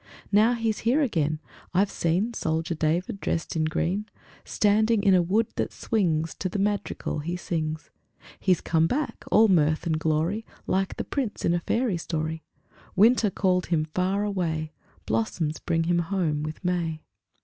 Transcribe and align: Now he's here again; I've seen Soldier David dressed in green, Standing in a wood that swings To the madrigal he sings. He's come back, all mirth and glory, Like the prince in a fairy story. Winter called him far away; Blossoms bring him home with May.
Now 0.31 0.53
he's 0.53 0.79
here 0.79 0.99
again; 1.03 1.39
I've 1.75 1.91
seen 1.91 2.33
Soldier 2.33 2.73
David 2.73 3.19
dressed 3.19 3.55
in 3.55 3.65
green, 3.65 4.07
Standing 4.43 5.03
in 5.03 5.13
a 5.13 5.21
wood 5.21 5.45
that 5.57 5.71
swings 5.71 6.33
To 6.39 6.49
the 6.49 6.57
madrigal 6.57 7.19
he 7.19 7.35
sings. 7.37 7.91
He's 8.39 8.61
come 8.61 8.87
back, 8.87 9.23
all 9.31 9.47
mirth 9.47 9.85
and 9.85 9.99
glory, 9.99 10.43
Like 10.65 10.97
the 10.97 11.03
prince 11.03 11.45
in 11.45 11.53
a 11.53 11.59
fairy 11.59 11.97
story. 11.97 12.41
Winter 12.95 13.29
called 13.29 13.67
him 13.67 13.85
far 13.93 14.23
away; 14.23 14.71
Blossoms 15.05 15.59
bring 15.59 15.83
him 15.83 15.99
home 15.99 16.41
with 16.41 16.65
May. 16.65 17.03